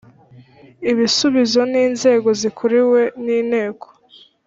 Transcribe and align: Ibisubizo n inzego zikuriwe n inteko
Ibisubizo 0.91 1.59
n 1.71 1.73
inzego 1.85 2.29
zikuriwe 2.39 3.01
n 3.23 3.25
inteko 3.39 3.87